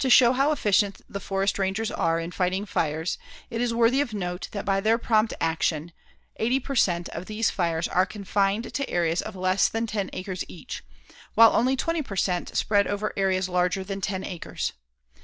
To 0.00 0.10
show 0.10 0.32
how 0.32 0.50
efficient 0.50 1.02
the 1.08 1.20
forest 1.20 1.56
rangers 1.56 1.92
are 1.92 2.18
in 2.18 2.32
fighting 2.32 2.66
fires, 2.66 3.16
it 3.48 3.60
is 3.60 3.72
worthy 3.72 4.00
of 4.00 4.12
note 4.12 4.48
that 4.50 4.64
by 4.64 4.80
their 4.80 4.98
prompt 4.98 5.32
actions, 5.40 5.92
80 6.38 6.58
per 6.58 6.74
cent. 6.74 7.08
of 7.10 7.26
these 7.26 7.48
fires 7.50 7.86
are 7.86 8.04
confined 8.04 8.74
to 8.74 8.90
areas 8.90 9.22
of 9.22 9.36
less 9.36 9.68
than 9.68 9.86
ten 9.86 10.10
acres 10.12 10.42
each, 10.48 10.82
while 11.36 11.54
only 11.54 11.76
20 11.76 12.02
per 12.02 12.16
cent. 12.16 12.56
spread 12.56 12.88
over 12.88 13.12
areas 13.16 13.48
larger 13.48 13.84
than 13.84 14.00
ten 14.00 14.24
acres. 14.24 14.72